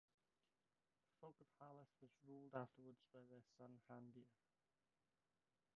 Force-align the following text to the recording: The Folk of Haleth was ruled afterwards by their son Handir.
The 1.05 1.11
Folk 1.21 1.35
of 1.41 1.47
Haleth 1.61 1.93
was 2.01 2.09
ruled 2.27 2.55
afterwards 2.55 3.03
by 3.13 3.19
their 3.29 3.43
son 3.59 3.79
Handir. 3.87 4.25